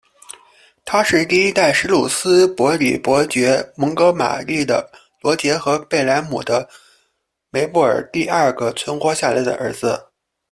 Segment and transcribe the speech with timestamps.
[0.83, 6.67] 他是第一代什鲁斯伯里伯爵蒙哥马利的罗杰和贝莱姆的
[7.51, 10.07] 梅布尔第二个存活下来的儿子。